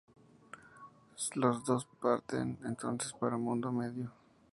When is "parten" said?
2.01-2.57